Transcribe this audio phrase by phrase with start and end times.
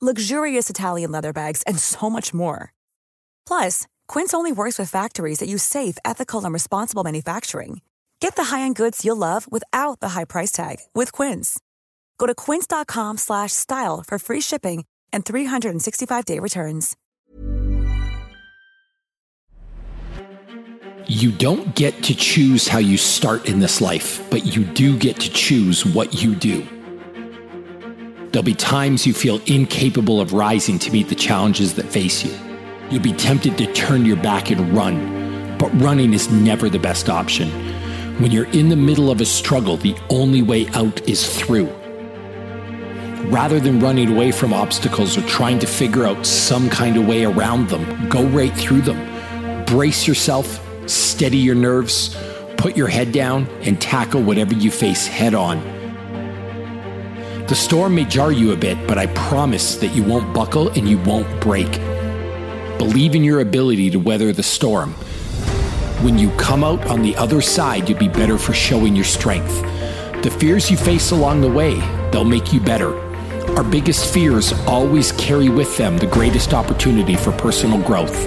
[0.00, 2.72] luxurious Italian leather bags, and so much more.
[3.46, 7.80] Plus, Quince only works with factories that use safe, ethical, and responsible manufacturing.
[8.20, 11.60] Get the high-end goods you'll love without the high price tag with Quince.
[12.18, 16.96] Go to quince.com/style for free shipping and 365-day returns.
[21.06, 25.20] You don't get to choose how you start in this life, but you do get
[25.20, 26.66] to choose what you do.
[28.34, 32.36] There'll be times you feel incapable of rising to meet the challenges that face you.
[32.90, 37.08] You'll be tempted to turn your back and run, but running is never the best
[37.08, 37.48] option.
[38.20, 41.68] When you're in the middle of a struggle, the only way out is through.
[43.30, 47.24] Rather than running away from obstacles or trying to figure out some kind of way
[47.24, 49.64] around them, go right through them.
[49.64, 52.16] Brace yourself, steady your nerves,
[52.56, 55.73] put your head down, and tackle whatever you face head on.
[57.46, 60.88] The storm may jar you a bit, but I promise that you won't buckle and
[60.88, 61.70] you won't break.
[62.78, 64.92] Believe in your ability to weather the storm.
[66.00, 69.60] When you come out on the other side, you'll be better for showing your strength.
[70.22, 71.74] The fears you face along the way,
[72.10, 72.98] they'll make you better.
[73.58, 78.26] Our biggest fears always carry with them the greatest opportunity for personal growth.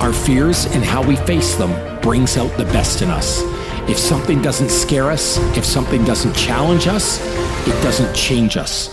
[0.00, 3.42] Our fears and how we face them brings out the best in us.
[3.88, 7.20] If something doesn't scare us, if something doesn't challenge us,
[7.68, 8.90] it doesn't change us.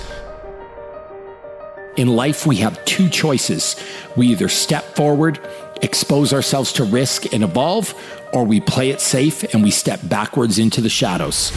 [1.98, 3.76] In life, we have two choices.
[4.16, 5.40] We either step forward,
[5.82, 7.94] expose ourselves to risk and evolve,
[8.34, 11.52] or we play it safe and we step backwards into the shadows.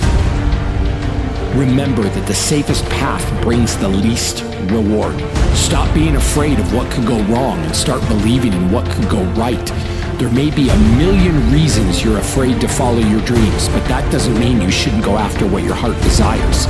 [1.55, 5.19] Remember that the safest path brings the least reward.
[5.55, 9.23] Stop being afraid of what could go wrong and start believing in what could go
[9.33, 9.96] right.
[10.19, 14.39] There may be a million reasons you're afraid to follow your dreams, but that doesn't
[14.41, 16.65] mean you shouldn't go after what your heart desires.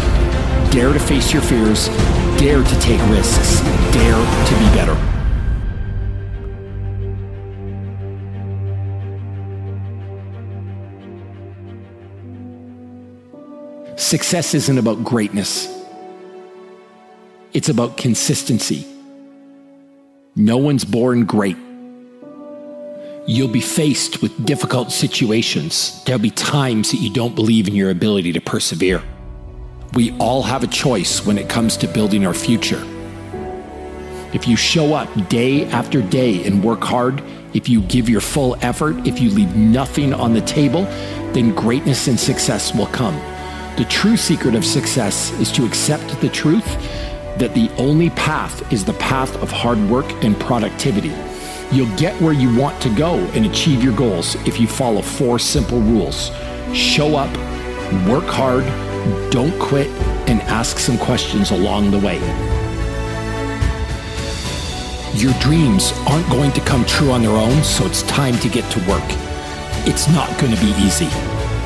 [0.73, 1.87] Dare to face your fears,
[2.41, 3.61] dare to take risks,
[3.93, 4.97] dare to be better.
[13.97, 15.73] Success isn't about greatness.
[17.53, 18.85] It's about consistency.
[20.35, 21.57] No one's born great.
[23.29, 26.01] You'll be faced with difficult situations.
[26.05, 29.03] There'll be times that you don't believe in your ability to persevere.
[29.95, 32.81] We all have a choice when it comes to building our future.
[34.33, 37.21] If you show up day after day and work hard,
[37.53, 40.85] if you give your full effort, if you leave nothing on the table,
[41.33, 43.17] then greatness and success will come.
[43.77, 46.67] The true secret of success is to accept the truth
[47.39, 51.13] that the only path is the path of hard work and productivity.
[51.73, 55.39] You'll get where you want to go and achieve your goals if you follow four
[55.39, 56.31] simple rules
[56.73, 57.31] show up,
[58.07, 58.65] work hard,
[59.31, 59.89] don't quit,
[60.29, 62.19] and ask some questions along the way.
[65.15, 68.71] Your dreams aren't going to come true on their own, so it's time to get
[68.73, 69.05] to work.
[69.89, 71.09] It's not going to be easy.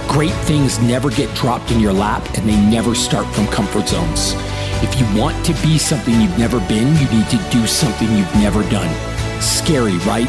[0.06, 4.34] Great things never get dropped in your lap, and they never start from comfort zones.
[4.83, 8.34] If you want to be something you've never been, you need to do something you've
[8.37, 9.19] never done.
[9.41, 10.28] Scary, right?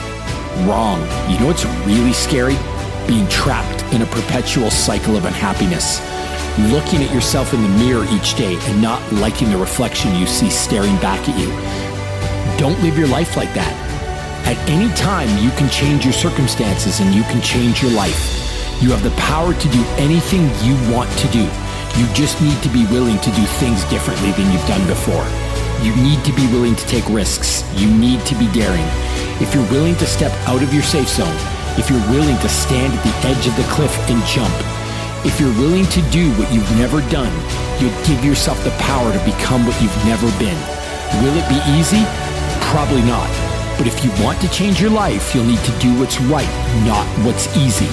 [0.65, 1.01] Wrong.
[1.29, 2.55] You know what's really scary?
[3.07, 5.99] Being trapped in a perpetual cycle of unhappiness.
[6.71, 10.49] Looking at yourself in the mirror each day and not liking the reflection you see
[10.49, 11.49] staring back at you.
[12.57, 13.75] Don't live your life like that.
[14.45, 18.39] At any time, you can change your circumstances and you can change your life.
[18.81, 21.43] You have the power to do anything you want to do.
[21.99, 25.50] You just need to be willing to do things differently than you've done before.
[25.81, 27.65] You need to be willing to take risks.
[27.73, 28.85] You need to be daring.
[29.41, 31.35] If you're willing to step out of your safe zone,
[31.73, 34.53] if you're willing to stand at the edge of the cliff and jump,
[35.25, 37.33] if you're willing to do what you've never done,
[37.81, 40.57] you'll give yourself the power to become what you've never been.
[41.25, 42.05] Will it be easy?
[42.69, 43.29] Probably not.
[43.81, 46.53] But if you want to change your life, you'll need to do what's right,
[46.85, 47.89] not what's easy.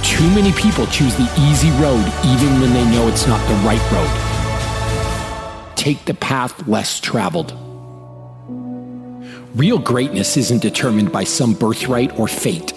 [0.00, 3.84] Too many people choose the easy road even when they know it's not the right
[3.92, 4.25] road.
[5.86, 7.52] Take the path less traveled.
[9.54, 12.72] Real greatness isn't determined by some birthright or fate.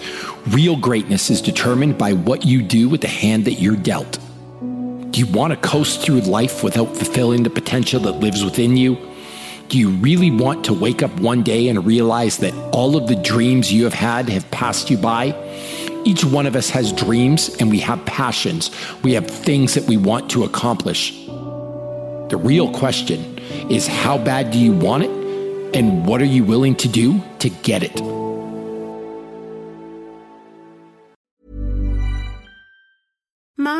[0.46, 4.20] Real greatness is determined by what you do with the hand that you're dealt.
[4.60, 8.96] Do you want to coast through life without fulfilling the potential that lives within you?
[9.66, 13.16] Do you really want to wake up one day and realize that all of the
[13.16, 15.34] dreams you have had have passed you by?
[16.04, 18.70] Each one of us has dreams and we have passions.
[19.02, 21.28] We have things that we want to accomplish.
[22.30, 25.10] The real question is how bad do you want it?
[25.76, 28.00] And what are you willing to do to get it?